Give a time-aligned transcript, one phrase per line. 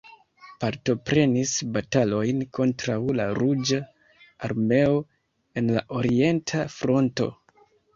[0.61, 3.83] Partoprenis batalojn kontraŭ la Ruĝa
[4.51, 5.01] Armeo
[5.63, 7.35] en la orienta fronto.